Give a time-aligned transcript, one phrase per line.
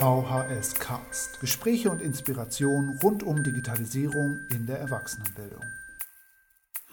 [0.00, 1.40] VHS Cast.
[1.40, 5.60] Gespräche und Inspiration rund um Digitalisierung in der Erwachsenenbildung.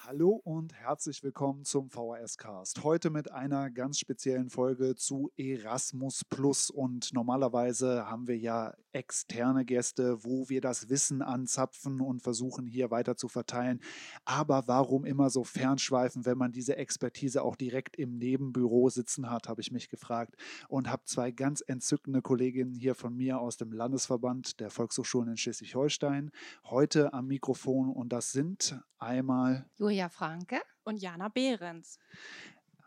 [0.10, 2.82] Hallo und herzlich willkommen zum VHS Cast.
[2.86, 6.70] Heute mit einer ganz speziellen Folge zu Erasmus Plus.
[6.70, 12.90] Und normalerweise haben wir ja externe Gäste, wo wir das Wissen anzapfen und versuchen hier
[12.90, 13.82] weiter zu verteilen.
[14.24, 19.50] Aber warum immer so fernschweifen, wenn man diese Expertise auch direkt im Nebenbüro sitzen hat,
[19.50, 20.36] habe ich mich gefragt
[20.70, 25.38] und habe zwei ganz entzückende Kolleginnen hier von mir aus dem Landesverband der Volkshochschulen in
[25.38, 26.32] Schleswig-Holstein
[26.64, 31.98] heute am Mikrofon und das sind einmal Julia Julia Franke und Jana Behrens.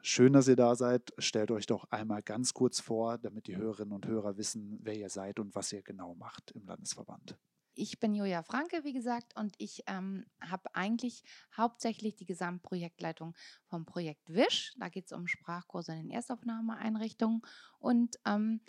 [0.01, 1.13] Schön, dass ihr da seid.
[1.19, 5.09] Stellt euch doch einmal ganz kurz vor, damit die Hörerinnen und Hörer wissen, wer ihr
[5.11, 7.37] seid und was ihr genau macht im Landesverband.
[7.75, 11.25] Ich bin Julia Franke, wie gesagt, und ich ähm, habe eigentlich
[11.57, 13.35] hauptsächlich die Gesamtprojektleitung
[13.65, 14.77] vom Projekt WISH.
[14.79, 17.43] Da geht es um Sprachkurse in den Erstaufnahmeeinrichtungen.
[17.81, 18.61] Und ähm,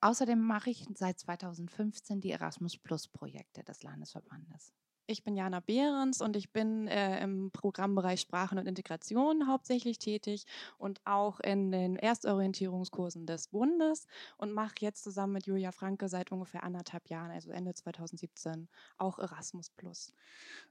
[0.00, 4.74] außerdem mache ich seit 2015 die Erasmus Plus Projekte des Landesverbandes.
[5.06, 10.46] Ich bin Jana Behrens und ich bin äh, im Programmbereich Sprachen und Integration hauptsächlich tätig
[10.78, 14.06] und auch in den Erstorientierungskursen des Bundes
[14.38, 19.18] und mache jetzt zusammen mit Julia Franke seit ungefähr anderthalb Jahren, also Ende 2017, auch
[19.18, 19.70] Erasmus.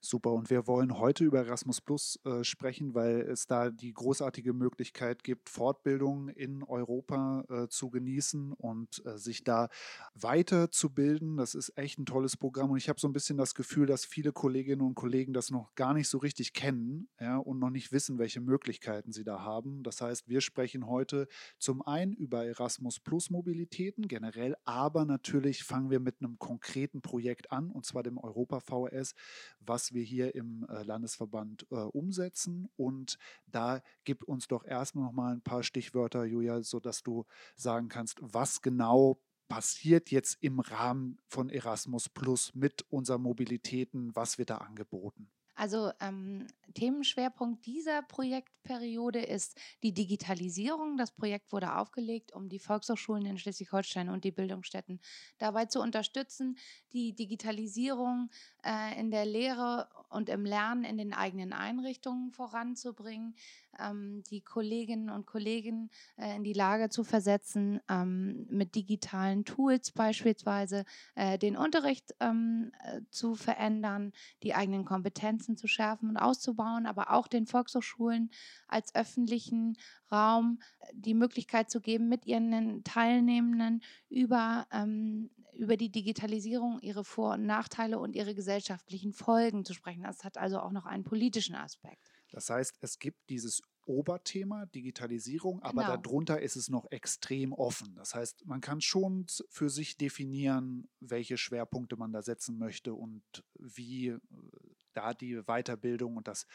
[0.02, 4.54] Super, und wir wollen heute über Erasmus Plus äh, sprechen, weil es da die großartige
[4.54, 9.70] Möglichkeit gibt, Fortbildung in Europa äh, zu genießen und äh, sich da
[10.16, 11.38] weiterzubilden.
[11.38, 14.06] Das ist echt ein tolles Programm und ich habe so ein bisschen das Gefühl, dass
[14.06, 17.70] viele viele Kolleginnen und Kollegen das noch gar nicht so richtig kennen ja, und noch
[17.70, 19.84] nicht wissen, welche Möglichkeiten sie da haben.
[19.84, 21.28] Das heißt, wir sprechen heute
[21.60, 27.52] zum einen über Erasmus Plus Mobilitäten generell, aber natürlich fangen wir mit einem konkreten Projekt
[27.52, 29.14] an, und zwar dem Europa VS,
[29.60, 32.70] was wir hier im äh, Landesverband äh, umsetzen.
[32.78, 37.26] Und da gibt uns doch erstmal noch mal ein paar Stichwörter, Julia, sodass du
[37.58, 39.20] sagen kannst, was genau
[39.54, 44.16] passiert jetzt im Rahmen von Erasmus Plus mit unseren Mobilitäten?
[44.16, 45.30] Was wird da angeboten?
[45.54, 50.98] Also ähm, Themenschwerpunkt dieser Projektperiode ist die Digitalisierung.
[50.98, 55.00] Das Projekt wurde aufgelegt, um die Volkshochschulen in Schleswig-Holstein und die Bildungsstätten
[55.38, 56.58] dabei zu unterstützen,
[56.92, 58.30] die Digitalisierung
[58.64, 63.36] äh, in der Lehre und im Lernen in den eigenen Einrichtungen voranzubringen,
[63.80, 69.92] ähm, die Kolleginnen und Kollegen äh, in die Lage zu versetzen, ähm, mit digitalen Tools
[69.92, 70.86] beispielsweise
[71.16, 74.14] äh, den Unterricht ähm, äh, zu verändern,
[74.44, 78.32] die eigenen Kompetenzen zu schärfen und auszubauen, aber auch den Volkshochschulen
[78.68, 79.78] als öffentlichen
[80.12, 87.04] Raum äh, die Möglichkeit zu geben, mit ihren Teilnehmenden über, ähm, über die Digitalisierung, ihre
[87.04, 90.04] Vor- und Nachteile und ihre gesellschaftlichen Folgen zu sprechen.
[90.04, 92.12] Das hat also auch noch einen politischen Aspekt.
[92.32, 95.98] Das heißt, es gibt dieses Oberthema Digitalisierung, aber genau.
[95.98, 97.96] darunter ist es noch extrem offen.
[97.96, 103.24] Das heißt, man kann schon für sich definieren, welche Schwerpunkte man da setzen möchte und
[103.60, 104.20] wie äh,
[104.94, 106.48] da die Weiterbildung und das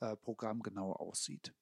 [0.00, 1.54] äh, Programm genau aussieht.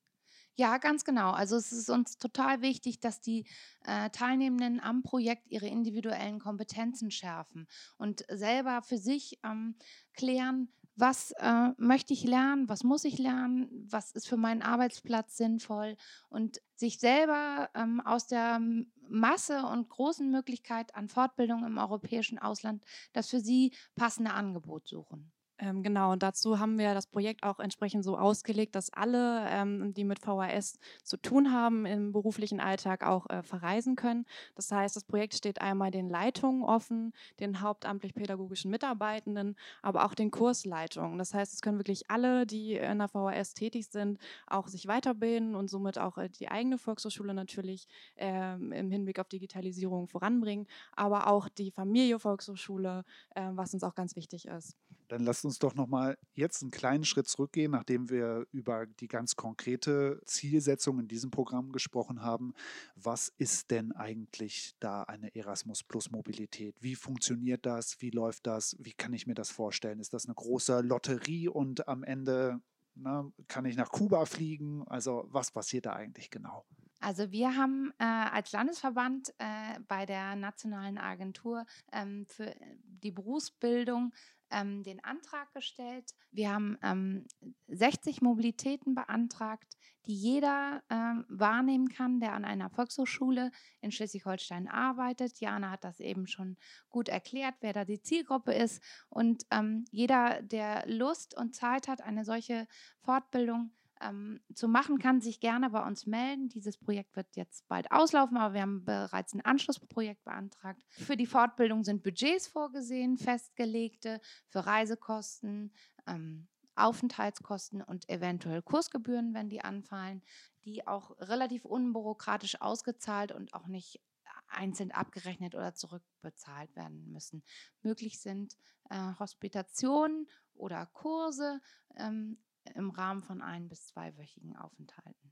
[0.57, 1.31] Ja, ganz genau.
[1.31, 3.47] Also es ist uns total wichtig, dass die
[3.85, 7.67] äh, Teilnehmenden am Projekt ihre individuellen Kompetenzen schärfen
[7.97, 9.77] und selber für sich ähm,
[10.13, 15.39] klären, was äh, möchte ich lernen, was muss ich lernen, was ist für meinen Arbeitsplatz
[15.39, 15.97] sinnvoll
[16.29, 18.61] und sich selber ähm, aus der
[19.09, 25.33] Masse und großen Möglichkeit an Fortbildung im europäischen Ausland das für sie passende Angebot suchen.
[25.63, 29.95] Ähm, genau, und dazu haben wir das Projekt auch entsprechend so ausgelegt, dass alle, ähm,
[29.95, 34.27] die mit VHS zu tun haben, im beruflichen Alltag auch äh, verreisen können.
[34.57, 40.33] Das heißt, das Projekt steht einmal den Leitungen offen, den hauptamtlich-pädagogischen Mitarbeitenden, aber auch den
[40.33, 41.17] Kursleitungen.
[41.17, 44.19] Das heißt, es können wirklich alle, die in der VHS tätig sind,
[44.49, 47.87] auch sich weiterbilden und somit auch äh, die eigene Volkshochschule natürlich
[48.17, 53.05] äh, im Hinblick auf Digitalisierung voranbringen, aber auch die Familie Volkshochschule,
[53.37, 54.77] äh, was uns auch ganz wichtig ist.
[55.13, 59.37] Dann lasst uns doch nochmal jetzt einen kleinen Schritt zurückgehen, nachdem wir über die ganz
[59.37, 62.55] konkrete Zielsetzung in diesem Programm gesprochen haben.
[62.97, 66.77] Was ist denn eigentlich da eine Erasmus Plus Mobilität?
[66.81, 68.01] Wie funktioniert das?
[68.01, 68.75] Wie läuft das?
[68.79, 70.01] Wie kann ich mir das vorstellen?
[70.01, 72.63] Ist das eine große Lotterie und am Ende
[72.95, 74.83] na, ne, kann ich nach Kuba fliegen?
[74.89, 76.65] Also was passiert da eigentlich genau?
[77.03, 82.55] Also wir haben äh, als Landesverband äh, bei der Nationalen Agentur ähm, für
[82.85, 84.15] die Berufsbildung
[84.53, 86.15] ähm, den Antrag gestellt.
[86.31, 87.27] Wir haben ähm,
[87.69, 89.77] 60 Mobilitäten beantragt,
[90.07, 93.51] die jeder ähm, wahrnehmen kann, der an einer Volkshochschule
[93.81, 95.41] in Schleswig-Holstein arbeitet.
[95.41, 96.57] Jana hat das eben schon
[96.89, 98.83] gut erklärt, wer da die Zielgruppe ist.
[99.09, 102.67] Und ähm, jeder, der Lust und Zeit hat, eine solche
[103.01, 103.71] Fortbildung
[104.03, 106.49] ähm, zu machen, kann sich gerne bei uns melden.
[106.49, 110.83] Dieses Projekt wird jetzt bald auslaufen, aber wir haben bereits ein Anschlussprojekt beantragt.
[110.91, 115.73] Für die Fortbildung sind Budgets vorgesehen, festgelegte, für Reisekosten,
[116.07, 120.23] ähm, Aufenthaltskosten und eventuell Kursgebühren, wenn die anfallen,
[120.65, 124.01] die auch relativ unbürokratisch ausgezahlt und auch nicht
[124.49, 127.43] einzeln abgerechnet oder zurückbezahlt werden müssen.
[127.83, 128.57] Möglich sind
[128.91, 131.61] äh, Hospitationen oder Kurse
[131.97, 132.39] ähm,
[132.75, 135.32] im Rahmen von ein- bis zweiwöchigen Aufenthalten.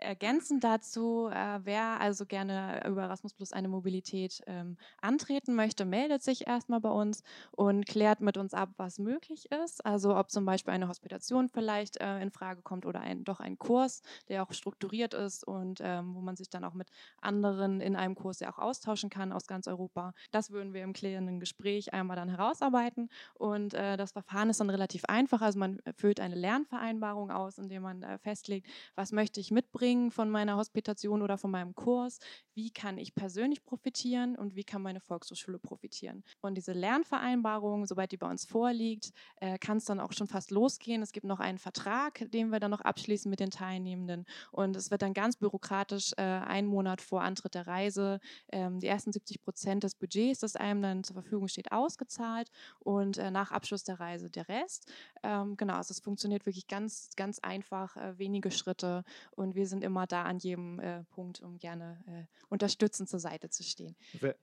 [0.00, 6.22] Ergänzend dazu, äh, wer also gerne über Erasmus Plus eine Mobilität ähm, antreten möchte, meldet
[6.22, 9.84] sich erstmal bei uns und klärt mit uns ab, was möglich ist.
[9.84, 13.58] Also ob zum Beispiel eine Hospitation vielleicht äh, in Frage kommt oder ein, doch ein
[13.58, 16.90] Kurs, der auch strukturiert ist und ähm, wo man sich dann auch mit
[17.20, 20.14] anderen in einem Kurs ja auch austauschen kann aus ganz Europa.
[20.30, 23.10] Das würden wir im klärenden Gespräch einmal dann herausarbeiten.
[23.34, 25.42] Und äh, das Verfahren ist dann relativ einfach.
[25.42, 30.10] Also man füllt eine Lernvereinbarung aus, indem man äh, festlegt, was möchte ich mitbringen mitbringen
[30.10, 32.18] von meiner Hospitation oder von meinem Kurs?
[32.54, 36.24] Wie kann ich persönlich profitieren und wie kann meine Volkshochschule profitieren?
[36.40, 40.50] Und diese Lernvereinbarung, sobald die bei uns vorliegt, äh, kann es dann auch schon fast
[40.50, 41.02] losgehen.
[41.02, 44.26] Es gibt noch einen Vertrag, den wir dann noch abschließen mit den Teilnehmenden.
[44.50, 48.18] Und es wird dann ganz bürokratisch äh, einen Monat vor Antritt der Reise
[48.52, 52.50] ähm, die ersten 70 Prozent des Budgets, das einem dann zur Verfügung steht, ausgezahlt
[52.80, 54.90] und äh, nach Abschluss der Reise der Rest.
[55.22, 59.84] Ähm, genau, also es funktioniert wirklich ganz, ganz einfach, wenige Schritte und wir sind sind
[59.84, 63.94] immer da an jedem äh, Punkt, um gerne äh, unterstützend zur Seite zu stehen.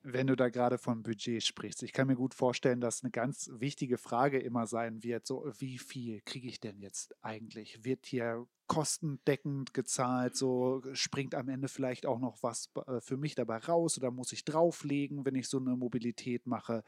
[0.02, 3.50] Wenn du da gerade von Budget sprichst, ich kann mir gut vorstellen, dass eine ganz
[3.54, 7.84] wichtige Frage immer sein wird, so wie viel kriege ich denn jetzt eigentlich?
[7.84, 13.36] Wird hier kostendeckend gezahlt, so springt am Ende vielleicht auch noch was äh, für mich
[13.36, 16.84] dabei raus oder muss ich drauflegen, wenn ich so eine Mobilität mache?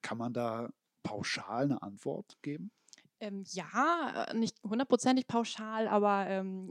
[0.00, 0.70] Kann man da
[1.02, 2.72] pauschal eine Antwort geben?
[3.20, 6.68] Ähm, ja, äh, nicht hundertprozentig pauschal, aber ähm,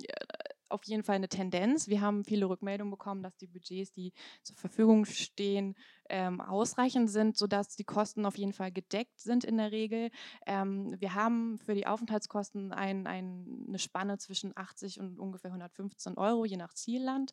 [0.73, 1.87] auf jeden Fall eine Tendenz.
[1.87, 4.11] Wir haben viele Rückmeldungen bekommen, dass die Budgets, die
[4.41, 5.75] zur Verfügung stehen,
[6.09, 10.09] ähm, ausreichend sind, sodass die Kosten auf jeden Fall gedeckt sind in der Regel.
[10.45, 16.17] Ähm, wir haben für die Aufenthaltskosten ein, ein, eine Spanne zwischen 80 und ungefähr 115
[16.17, 17.31] Euro, je nach Zielland.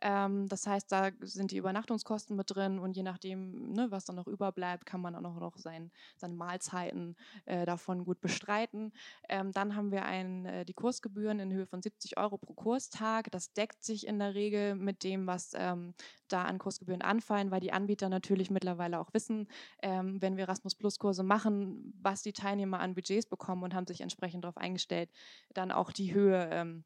[0.00, 4.16] Ähm, das heißt, da sind die Übernachtungskosten mit drin und je nachdem, ne, was dann
[4.16, 7.16] noch überbleibt, kann man auch noch sein, seine Mahlzeiten
[7.46, 8.92] äh, davon gut bestreiten.
[9.28, 13.30] Ähm, dann haben wir ein, äh, die Kursgebühren in Höhe von 70 Euro pro Kurstag.
[13.32, 15.94] Das deckt sich in der Regel mit dem, was ähm,
[16.28, 19.48] da an Kursgebühren anfallen, weil die Anbieter natürlich mittlerweile auch wissen,
[19.82, 23.86] ähm, wenn wir Erasmus Plus Kurse machen, was die Teilnehmer an Budgets bekommen und haben
[23.86, 25.10] sich entsprechend darauf eingestellt,
[25.54, 26.84] dann auch die Höhe ähm,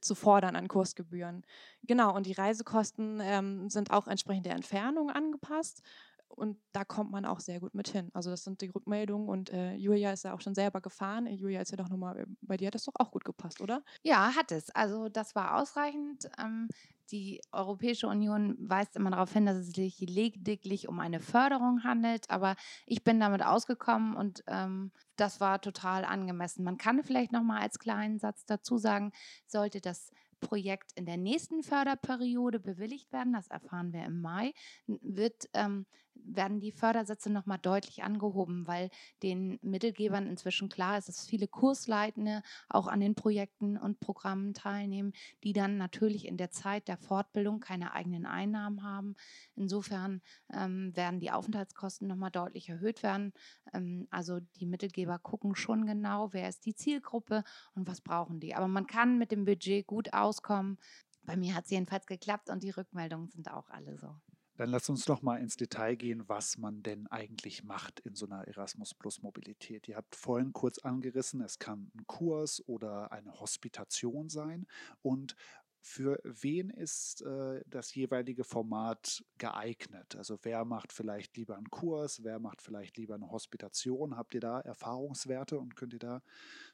[0.00, 1.44] zu fordern an Kursgebühren.
[1.82, 5.82] Genau, und die Reisekosten ähm, sind auch entsprechend der Entfernung angepasst.
[6.28, 8.10] Und da kommt man auch sehr gut mit hin.
[8.12, 11.26] Also das sind die Rückmeldungen und äh, Julia ist ja auch schon selber gefahren.
[11.26, 13.82] Julia ist ja doch nochmal, bei dir hat das doch auch gut gepasst, oder?
[14.02, 14.70] Ja, hat es.
[14.70, 16.28] Also das war ausreichend.
[16.38, 16.68] Ähm,
[17.10, 22.28] die Europäische Union weist immer darauf hin, dass es sich lediglich um eine Förderung handelt,
[22.30, 22.54] aber
[22.86, 26.64] ich bin damit ausgekommen und ähm, das war total angemessen.
[26.64, 29.12] Man kann vielleicht noch mal als kleinen Satz dazu sagen,
[29.46, 30.10] sollte das
[30.40, 34.52] Projekt in der nächsten Förderperiode bewilligt werden, das erfahren wir im Mai,
[34.86, 35.86] wird ähm,
[36.24, 38.90] werden die Fördersätze nochmal deutlich angehoben, weil
[39.22, 45.12] den Mittelgebern inzwischen klar ist, dass viele Kursleitende auch an den Projekten und Programmen teilnehmen,
[45.44, 49.16] die dann natürlich in der Zeit der Fortbildung keine eigenen Einnahmen haben.
[49.56, 50.22] Insofern
[50.52, 53.32] ähm, werden die Aufenthaltskosten nochmal deutlich erhöht werden.
[53.72, 57.44] Ähm, also die Mittelgeber gucken schon genau, wer ist die Zielgruppe
[57.74, 58.54] und was brauchen die.
[58.54, 60.78] Aber man kann mit dem Budget gut auskommen.
[61.22, 64.14] Bei mir hat es jedenfalls geklappt und die Rückmeldungen sind auch alle so.
[64.58, 68.26] Dann lass uns doch mal ins Detail gehen, was man denn eigentlich macht in so
[68.26, 69.86] einer Erasmus Plus Mobilität.
[69.86, 74.66] Ihr habt vorhin kurz angerissen, es kann ein Kurs oder eine Hospitation sein.
[75.00, 75.36] Und
[75.80, 80.16] für wen ist äh, das jeweilige Format geeignet?
[80.16, 84.16] Also wer macht vielleicht lieber einen Kurs, wer macht vielleicht lieber eine Hospitation?
[84.16, 86.20] Habt ihr da Erfahrungswerte und könnt ihr da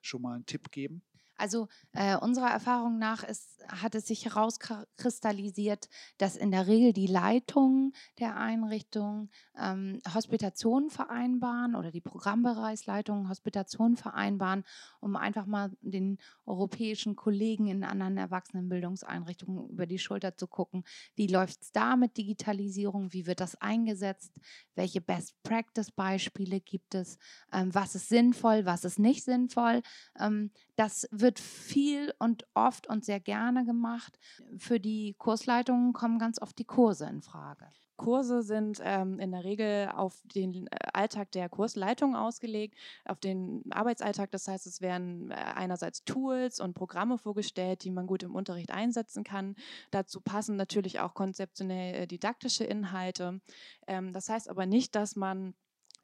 [0.00, 1.02] schon mal einen Tipp geben?
[1.44, 7.06] Also äh, unserer Erfahrung nach ist, hat es sich herauskristallisiert, dass in der Regel die
[7.06, 14.64] Leitungen der Einrichtung ähm, Hospitationen vereinbaren oder die Programmbereichsleitungen Hospitationen vereinbaren,
[15.00, 20.82] um einfach mal den europäischen Kollegen in anderen Erwachsenenbildungseinrichtungen über die Schulter zu gucken,
[21.14, 24.32] wie läuft es da mit Digitalisierung, wie wird das eingesetzt,
[24.76, 27.18] welche Best-Practice-Beispiele gibt es,
[27.52, 29.82] ähm, was ist sinnvoll, was ist nicht sinnvoll.
[30.18, 34.18] Ähm, das wird viel und oft und sehr gerne gemacht.
[34.58, 37.66] Für die Kursleitungen kommen ganz oft die Kurse in Frage.
[37.96, 43.62] Kurse sind ähm, in der Regel auf den äh, Alltag der Kursleitung ausgelegt, auf den
[43.70, 44.30] Arbeitsalltag.
[44.32, 48.72] Das heißt, es werden äh, einerseits Tools und Programme vorgestellt, die man gut im Unterricht
[48.72, 49.54] einsetzen kann.
[49.90, 53.40] Dazu passen natürlich auch konzeptionell äh, didaktische Inhalte.
[53.86, 55.54] Ähm, das heißt aber nicht, dass man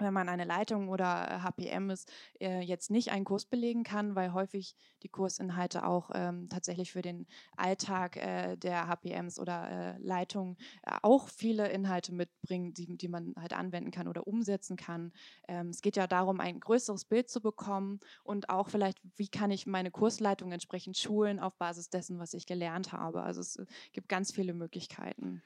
[0.01, 4.33] wenn man eine Leitung oder HPM ist, äh, jetzt nicht einen Kurs belegen kann, weil
[4.33, 7.27] häufig die Kursinhalte auch ähm, tatsächlich für den
[7.57, 13.35] Alltag äh, der HPMs oder äh, Leitungen äh, auch viele Inhalte mitbringen, die, die man
[13.39, 15.13] halt anwenden kann oder umsetzen kann.
[15.49, 19.51] Ähm, es geht ja darum, ein größeres Bild zu bekommen und auch vielleicht, wie kann
[19.51, 23.23] ich meine Kursleitung entsprechend schulen auf Basis dessen, was ich gelernt habe.
[23.23, 25.43] Also es äh, gibt ganz viele Möglichkeiten.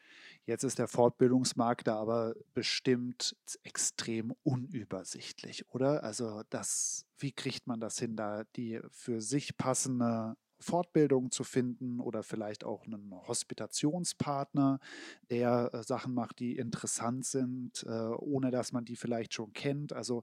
[0.47, 6.05] Jetzt ist der Fortbildungsmarkt da aber bestimmt extrem unübersichtlich, oder?
[6.05, 12.01] Also das, wie kriegt man das hin, da die für sich passende Fortbildung zu finden
[12.01, 14.81] oder vielleicht auch einen Hospitationspartner,
[15.31, 19.93] der äh, Sachen macht, die interessant sind, äh, ohne dass man die vielleicht schon kennt.
[19.93, 20.23] Also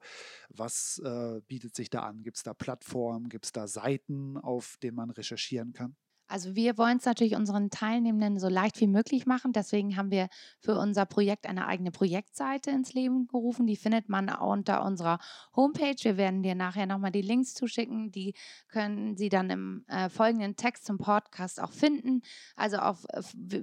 [0.49, 2.23] was äh, bietet sich da an?
[2.23, 5.95] Gibt es da Plattformen, gibt es da Seiten, auf denen man recherchieren kann?
[6.31, 9.51] Also wir wollen es natürlich unseren Teilnehmenden so leicht wie möglich machen.
[9.51, 13.67] Deswegen haben wir für unser Projekt eine eigene Projektseite ins Leben gerufen.
[13.67, 15.19] Die findet man unter unserer
[15.53, 15.97] Homepage.
[16.01, 18.13] Wir werden dir nachher nochmal die Links zuschicken.
[18.13, 18.33] Die
[18.69, 22.21] können Sie dann im äh, folgenden Text zum Podcast auch finden.
[22.55, 23.21] Also auf äh,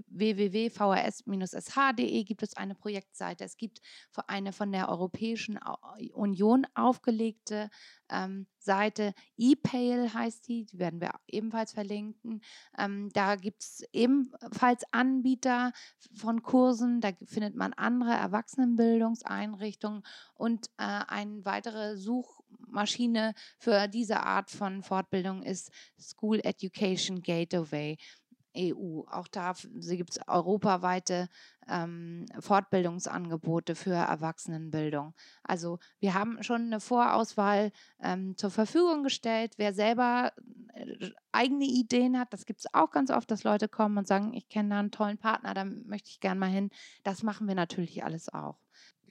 [0.09, 0.65] www.vrs-sh.de
[2.25, 3.45] gibt es eine Projektseite.
[3.45, 3.81] Es gibt
[4.27, 5.59] eine von der Europäischen
[6.13, 7.71] Union aufgelegte
[8.11, 9.15] ähm, Seite.
[9.37, 12.43] ePale heißt die, die werden wir ebenfalls verlinken.
[12.77, 15.73] Ähm, da gibt es ebenfalls Anbieter
[16.15, 20.03] von Kursen, da findet man andere Erwachsenenbildungseinrichtungen
[20.35, 27.97] und äh, eine weitere Suchmaschine für diese Art von Fortbildung ist School Education Gateway.
[28.59, 29.03] EU.
[29.11, 31.29] Auch da gibt es europaweite
[31.69, 35.15] ähm, Fortbildungsangebote für Erwachsenenbildung.
[35.43, 37.73] Also wir haben schon eine Vorauswahl
[38.03, 39.55] ähm, zur Verfügung gestellt.
[39.57, 40.33] Wer selber
[40.75, 44.35] äh, eigene Ideen hat, das gibt es auch ganz oft, dass Leute kommen und sagen,
[44.35, 46.71] ich kenne da einen tollen Partner, da möchte ich gerne mal hin.
[47.05, 48.59] Das machen wir natürlich alles auch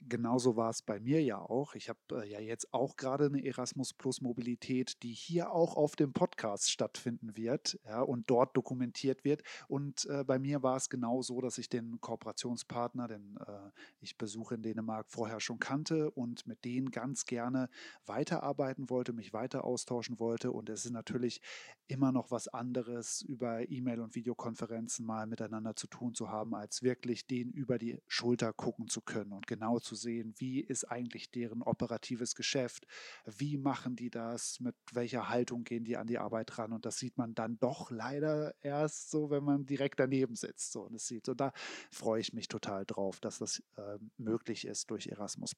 [0.08, 1.74] genauso war es bei mir ja auch.
[1.74, 5.96] Ich habe äh, ja jetzt auch gerade eine Erasmus Plus Mobilität, die hier auch auf
[5.96, 9.42] dem Podcast stattfinden wird ja, und dort dokumentiert wird.
[9.68, 14.18] Und äh, bei mir war es genau so, dass ich den Kooperationspartner, den äh, ich
[14.18, 17.68] Besuche in Dänemark vorher schon kannte und mit denen ganz gerne
[18.06, 20.52] weiterarbeiten wollte, mich weiter austauschen wollte.
[20.52, 21.40] Und es ist natürlich
[21.86, 26.82] immer noch was anderes, über E-Mail und Videokonferenzen mal miteinander zu tun zu haben, als
[26.82, 31.30] wirklich den über die Schulter gucken zu können und genau zu sehen, wie ist eigentlich
[31.30, 32.86] deren operatives Geschäft,
[33.26, 36.98] wie machen die das, mit welcher Haltung gehen die an die Arbeit ran und das
[36.98, 41.06] sieht man dann doch leider erst so, wenn man direkt daneben sitzt so und es
[41.06, 41.28] sieht.
[41.28, 41.52] Und da
[41.90, 45.54] freue ich mich total drauf, dass das äh, möglich ist durch Erasmus.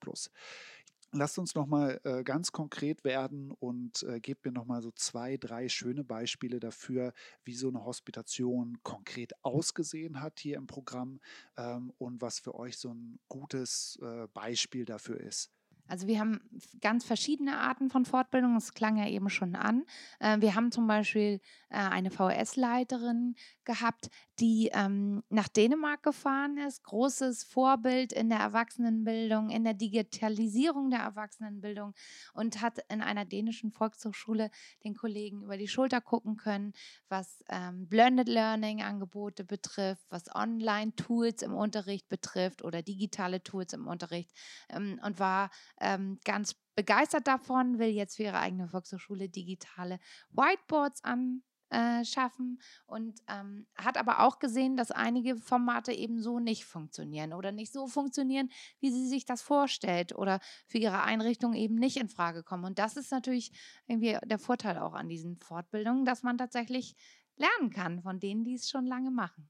[1.12, 5.68] Lasst uns nochmal äh, ganz konkret werden und äh, gebt mir nochmal so zwei, drei
[5.68, 7.12] schöne Beispiele dafür,
[7.44, 11.20] wie so eine Hospitation konkret ausgesehen hat hier im Programm
[11.56, 15.50] ähm, und was für euch so ein gutes äh, Beispiel dafür ist.
[15.90, 16.40] Also wir haben
[16.80, 19.85] ganz verschiedene Arten von Fortbildung, das klang ja eben schon an.
[20.20, 26.85] Äh, wir haben zum Beispiel äh, eine VHS-Leiterin gehabt, die ähm, nach Dänemark gefahren ist,
[26.85, 31.94] großes Vorbild in der Erwachsenenbildung, in der Digitalisierung der Erwachsenenbildung
[32.35, 34.50] und hat in einer dänischen Volkshochschule
[34.85, 36.73] den Kollegen über die Schulter gucken können,
[37.09, 44.30] was ähm, Blended Learning-Angebote betrifft, was Online-Tools im Unterricht betrifft oder digitale Tools im Unterricht
[44.70, 49.99] ähm, und war ähm, ganz begeistert davon, will jetzt für ihre eigene Volkshochschule digitale
[50.30, 56.64] Whiteboards anschaffen äh, und ähm, hat aber auch gesehen, dass einige Formate eben so nicht
[56.64, 61.75] funktionieren oder nicht so funktionieren, wie sie sich das vorstellt oder für ihre Einrichtung eben
[61.75, 62.64] nicht in Frage kommen.
[62.64, 63.52] Und das ist natürlich
[63.87, 66.94] irgendwie der Vorteil auch an diesen Fortbildungen, dass man tatsächlich
[67.37, 69.49] lernen kann von denen, die es schon lange machen.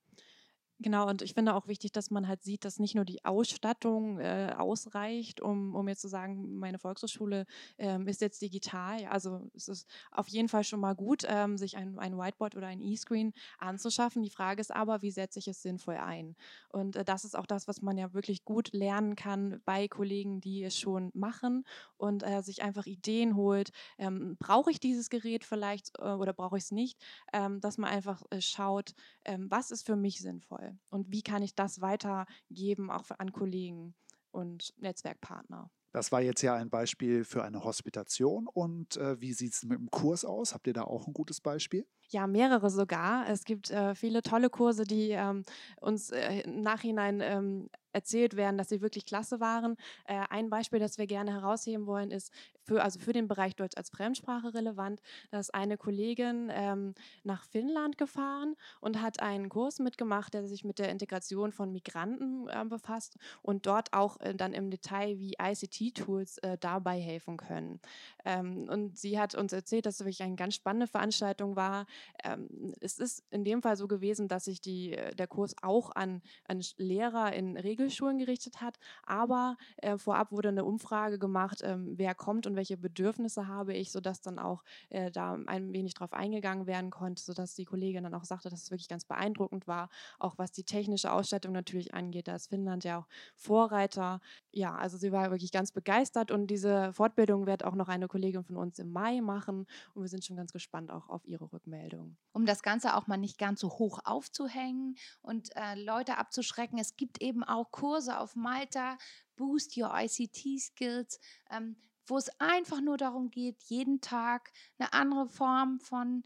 [0.82, 4.18] Genau, und ich finde auch wichtig, dass man halt sieht, dass nicht nur die Ausstattung
[4.18, 7.44] äh, ausreicht, um, um jetzt zu sagen, meine Volkshochschule
[7.76, 9.04] ähm, ist jetzt digital.
[9.04, 12.68] Also es ist auf jeden Fall schon mal gut, ähm, sich ein, ein Whiteboard oder
[12.68, 14.22] ein E-Screen anzuschaffen.
[14.22, 16.34] Die Frage ist aber, wie setze ich es sinnvoll ein?
[16.70, 20.40] Und äh, das ist auch das, was man ja wirklich gut lernen kann bei Kollegen,
[20.40, 21.64] die es schon machen
[21.98, 23.70] und äh, sich einfach Ideen holt.
[23.98, 26.98] Ähm, brauche ich dieses Gerät vielleicht äh, oder brauche ich es nicht?
[27.34, 28.92] Ähm, dass man einfach äh, schaut,
[29.26, 30.69] ähm, was ist für mich sinnvoll?
[30.88, 33.94] Und wie kann ich das weitergeben, auch an Kollegen
[34.30, 35.70] und Netzwerkpartner?
[35.92, 38.46] Das war jetzt ja ein Beispiel für eine Hospitation.
[38.46, 40.54] Und äh, wie sieht es mit dem Kurs aus?
[40.54, 41.86] Habt ihr da auch ein gutes Beispiel?
[42.12, 43.28] Ja, mehrere sogar.
[43.28, 45.44] Es gibt äh, viele tolle Kurse, die ähm,
[45.80, 49.76] uns äh, im Nachhinein ähm, erzählt werden, dass sie wirklich klasse waren.
[50.06, 53.76] Äh, ein Beispiel, das wir gerne herausheben wollen, ist für, also für den Bereich Deutsch
[53.76, 55.00] als Fremdsprache relevant.
[55.30, 60.64] Da ist eine Kollegin ähm, nach Finnland gefahren und hat einen Kurs mitgemacht, der sich
[60.64, 65.34] mit der Integration von Migranten äh, befasst und dort auch äh, dann im Detail, wie
[65.40, 67.80] ICT-Tools äh, dabei helfen können.
[68.24, 71.86] Ähm, und sie hat uns erzählt, dass es wirklich eine ganz spannende Veranstaltung war.
[72.24, 75.90] Ähm, es ist in dem Fall so gewesen, dass sich die, äh, der Kurs auch
[75.94, 81.94] an, an Lehrer in Regelschulen gerichtet hat, aber äh, vorab wurde eine Umfrage gemacht, ähm,
[81.96, 86.12] wer kommt und welche Bedürfnisse habe ich, sodass dann auch äh, da ein wenig drauf
[86.12, 89.88] eingegangen werden konnte, sodass die Kollegin dann auch sagte, dass es wirklich ganz beeindruckend war,
[90.18, 92.28] auch was die technische Ausstattung natürlich angeht.
[92.28, 94.20] Da ist Finnland ja auch Vorreiter.
[94.52, 98.44] Ja, also sie war wirklich ganz begeistert und diese Fortbildung wird auch noch eine Kollegin
[98.44, 101.89] von uns im Mai machen und wir sind schon ganz gespannt auch auf ihre Rückmeldung.
[102.32, 106.96] Um das Ganze auch mal nicht ganz so hoch aufzuhängen und äh, Leute abzuschrecken, es
[106.96, 108.98] gibt eben auch Kurse auf Malta,
[109.36, 111.18] Boost Your ICT Skills.
[111.50, 111.76] Ähm,
[112.10, 116.24] wo es einfach nur darum geht, jeden Tag eine andere Form von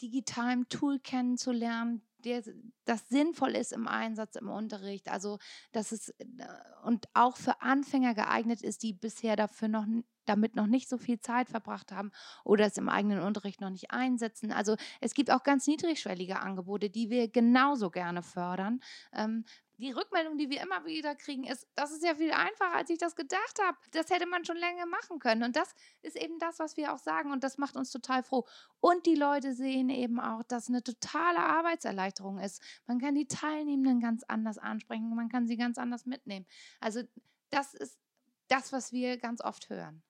[0.00, 2.42] digitalem Tool kennenzulernen, der,
[2.84, 5.08] das sinnvoll ist im Einsatz im Unterricht.
[5.10, 5.38] Also,
[5.72, 6.24] dass es äh,
[6.84, 9.86] und auch für Anfänger geeignet ist, die bisher dafür noch
[10.28, 12.10] damit noch nicht so viel Zeit verbracht haben
[12.44, 14.52] oder es im eigenen Unterricht noch nicht einsetzen.
[14.52, 18.80] Also es gibt auch ganz niedrigschwellige Angebote, die wir genauso gerne fördern,
[19.12, 19.44] ähm,
[19.78, 22.98] die Rückmeldung, die wir immer wieder kriegen, ist, das ist ja viel einfacher, als ich
[22.98, 23.76] das gedacht habe.
[23.90, 25.42] Das hätte man schon länger machen können.
[25.42, 27.32] Und das ist eben das, was wir auch sagen.
[27.32, 28.46] Und das macht uns total froh.
[28.80, 32.62] Und die Leute sehen eben auch, dass eine totale Arbeitserleichterung ist.
[32.86, 35.14] Man kann die Teilnehmenden ganz anders ansprechen.
[35.14, 36.46] Man kann sie ganz anders mitnehmen.
[36.80, 37.02] Also
[37.50, 37.98] das ist
[38.48, 40.02] das, was wir ganz oft hören.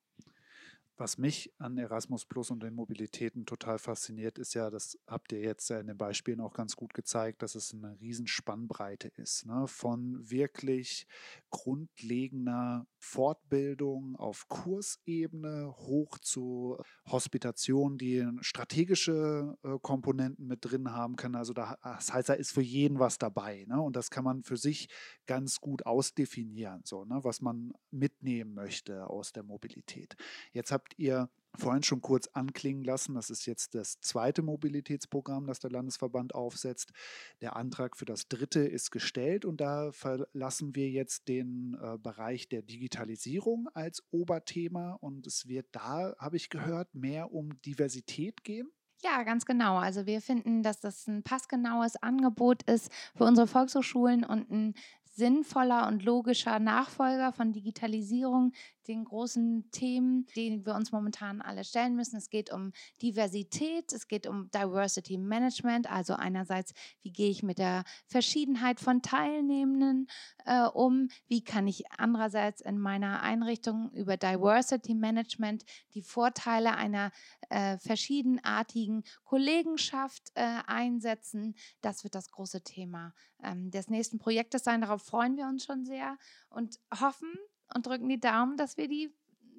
[0.97, 5.41] Was mich an Erasmus Plus und den Mobilitäten total fasziniert, ist ja, das habt ihr
[5.41, 9.45] jetzt in den Beispielen auch ganz gut gezeigt, dass es eine Riesenspannbreite ist.
[9.45, 9.67] Ne?
[9.67, 11.09] Von wirklich
[11.51, 21.35] grundlegender Fortbildung auf Kursebene hoch zu Hospitation, die strategische äh, Komponenten mit drin haben kann.
[21.35, 23.65] Also da, das heißt, da ist für jeden was dabei.
[23.67, 23.81] Ne?
[23.81, 24.89] Und das kann man für sich
[25.27, 27.19] ganz gut ausdefinieren, so, ne?
[27.25, 30.15] was man mitnehmen möchte aus der Mobilität.
[30.53, 33.15] Jetzt habt habt ihr vorhin schon kurz anklingen lassen.
[33.15, 36.93] Das ist jetzt das zweite Mobilitätsprogramm, das der Landesverband aufsetzt.
[37.41, 42.49] Der Antrag für das dritte ist gestellt und da verlassen wir jetzt den äh, Bereich
[42.49, 48.69] der Digitalisierung als Oberthema und es wird da, habe ich gehört, mehr um Diversität gehen.
[49.05, 49.77] Ja, ganz genau.
[49.77, 54.75] Also wir finden, dass das ein passgenaues Angebot ist für unsere Volkshochschulen und ein
[55.15, 58.53] sinnvoller und logischer Nachfolger von Digitalisierung,
[58.89, 62.17] den großen Themen, denen wir uns momentan alle stellen müssen.
[62.17, 67.59] Es geht um Diversität, es geht um Diversity Management, also einerseits, wie gehe ich mit
[67.59, 70.09] der Verschiedenheit von Teilnehmenden
[70.45, 77.13] äh, um, wie kann ich andererseits in meiner Einrichtung über Diversity Management die Vorteile einer
[77.51, 81.55] äh, verschiedenartigen Kollegenschaft äh, einsetzen.
[81.81, 84.81] Das wird das große Thema ähm, des nächsten Projektes sein.
[84.81, 86.17] Darauf freuen wir uns schon sehr
[86.51, 87.33] und hoffen,
[87.75, 89.15] und drücken die Daumen, dass wir die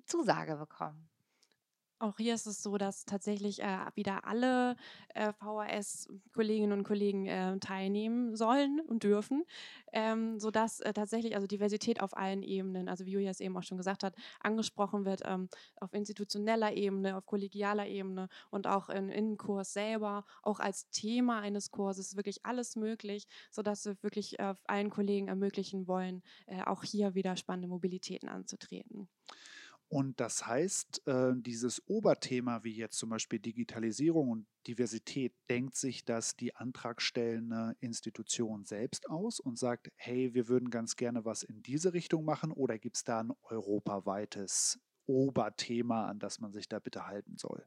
[0.05, 1.09] Zusage bekommen.
[1.97, 4.75] Auch hier ist es so, dass tatsächlich äh, wieder alle
[5.13, 9.45] äh, VHS-Kolleginnen und Kollegen äh, teilnehmen sollen und dürfen,
[9.93, 13.63] ähm, sodass äh, tatsächlich also Diversität auf allen Ebenen, also wie Julia es eben auch
[13.63, 15.47] schon gesagt hat, angesprochen wird, ähm,
[15.79, 21.39] auf institutioneller Ebene, auf kollegialer Ebene und auch in, im Kurs selber, auch als Thema
[21.39, 26.83] eines Kurses, wirklich alles möglich, sodass wir wirklich äh, allen Kollegen ermöglichen wollen, äh, auch
[26.83, 29.07] hier wieder spannende Mobilitäten anzutreten.
[29.87, 36.05] Und das heißt, äh, dieses Oberthema wie jetzt zum Beispiel Digitalisierung und Diversität denkt sich
[36.05, 41.61] das die antragstellende Institution selbst aus und sagt, hey, wir würden ganz gerne was in
[41.61, 46.79] diese Richtung machen oder gibt es da ein europaweites Oberthema, an das man sich da
[46.79, 47.63] bitte halten soll?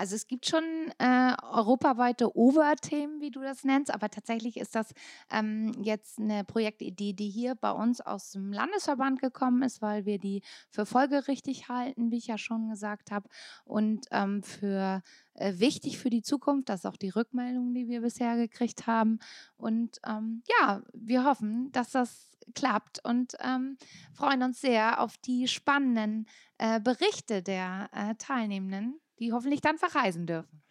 [0.00, 0.64] Also es gibt schon
[0.96, 4.94] äh, europaweite Oberthemen, wie du das nennst, aber tatsächlich ist das
[5.30, 10.18] ähm, jetzt eine Projektidee, die hier bei uns aus dem Landesverband gekommen ist, weil wir
[10.18, 13.28] die für folgerichtig halten, wie ich ja schon gesagt habe,
[13.66, 15.02] und ähm, für
[15.34, 16.70] äh, wichtig für die Zukunft.
[16.70, 19.18] Das ist auch die Rückmeldung, die wir bisher gekriegt haben.
[19.58, 23.76] Und ähm, ja, wir hoffen, dass das klappt und ähm,
[24.14, 30.26] freuen uns sehr auf die spannenden äh, Berichte der äh, Teilnehmenden die hoffentlich dann verreisen
[30.26, 30.62] dürfen.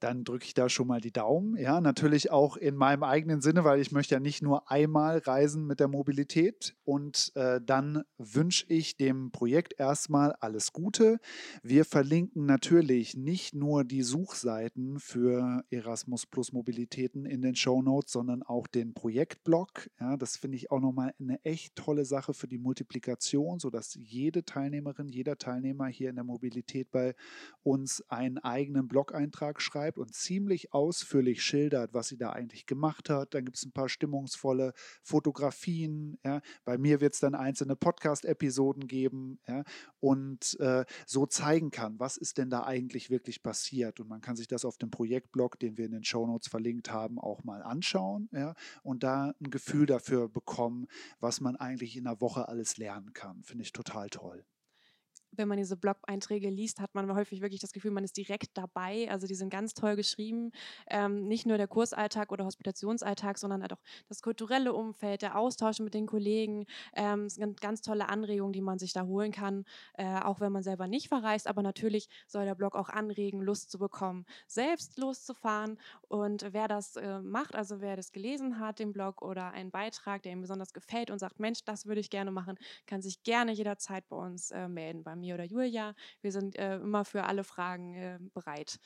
[0.00, 1.56] Dann drücke ich da schon mal die Daumen.
[1.56, 5.66] Ja, natürlich auch in meinem eigenen Sinne, weil ich möchte ja nicht nur einmal reisen
[5.66, 6.74] mit der Mobilität.
[6.84, 11.18] Und äh, dann wünsche ich dem Projekt erstmal alles Gute.
[11.62, 18.12] Wir verlinken natürlich nicht nur die Suchseiten für Erasmus Plus Mobilitäten in den Show Notes,
[18.12, 19.90] sondern auch den Projektblog.
[20.00, 24.44] Ja, das finde ich auch nochmal eine echt tolle Sache für die Multiplikation, sodass jede
[24.44, 27.14] Teilnehmerin, jeder Teilnehmer hier in der Mobilität bei
[27.62, 33.10] uns einen eigenen Blog-Eintrag schreibt schreibt und ziemlich ausführlich schildert, was sie da eigentlich gemacht
[33.10, 33.34] hat.
[33.34, 34.72] Dann gibt es ein paar stimmungsvolle
[35.02, 36.18] Fotografien.
[36.24, 36.40] Ja.
[36.64, 39.64] Bei mir wird es dann einzelne Podcast-Episoden geben ja,
[40.00, 44.00] und äh, so zeigen kann, was ist denn da eigentlich wirklich passiert.
[44.00, 47.18] Und man kann sich das auf dem Projektblog, den wir in den Shownotes verlinkt haben,
[47.18, 50.86] auch mal anschauen ja, und da ein Gefühl dafür bekommen,
[51.20, 53.42] was man eigentlich in der Woche alles lernen kann.
[53.42, 54.44] Finde ich total toll
[55.32, 59.10] wenn man diese Blog-Einträge liest, hat man häufig wirklich das Gefühl, man ist direkt dabei.
[59.10, 60.50] Also die sind ganz toll geschrieben.
[60.88, 65.80] Ähm, nicht nur der Kursalltag oder Hospitationsalltag, sondern halt auch das kulturelle Umfeld, der Austausch
[65.80, 66.66] mit den Kollegen.
[66.94, 69.64] Ähm, es sind ganz tolle Anregungen, die man sich da holen kann,
[69.94, 71.46] äh, auch wenn man selber nicht verreist.
[71.46, 75.78] Aber natürlich soll der Blog auch anregen, Lust zu bekommen, selbst loszufahren.
[76.08, 80.22] Und wer das äh, macht, also wer das gelesen hat, den Blog oder einen Beitrag,
[80.22, 83.52] der ihm besonders gefällt und sagt, Mensch, das würde ich gerne machen, kann sich gerne
[83.52, 85.94] jederzeit bei uns äh, melden beim mir oder Julia.
[86.20, 88.78] Wir sind äh, immer für alle Fragen äh, bereit.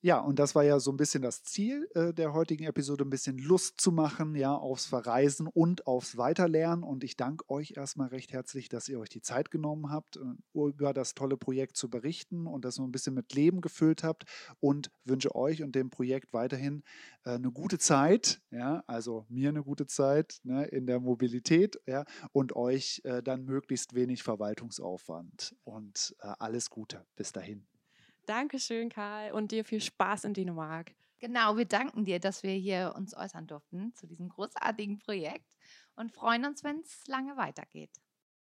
[0.00, 3.10] Ja, und das war ja so ein bisschen das Ziel äh, der heutigen Episode, ein
[3.10, 6.84] bisschen Lust zu machen, ja, aufs Verreisen und aufs Weiterlernen.
[6.84, 10.20] Und ich danke euch erstmal recht herzlich, dass ihr euch die Zeit genommen habt, äh,
[10.54, 14.24] über das tolle Projekt zu berichten und das so ein bisschen mit Leben gefüllt habt
[14.60, 16.84] und wünsche euch und dem Projekt weiterhin
[17.24, 22.04] äh, eine gute Zeit, ja, also mir eine gute Zeit ne, in der Mobilität, ja,
[22.30, 27.04] und euch äh, dann möglichst wenig Verwaltungsaufwand und äh, alles Gute.
[27.16, 27.77] Bis dahin.
[28.28, 30.94] Dankeschön, Karl, und dir viel Spaß in Dänemark.
[31.18, 35.56] Genau, wir danken dir, dass wir hier uns äußern durften zu diesem großartigen Projekt
[35.96, 37.90] und freuen uns, wenn es lange weitergeht.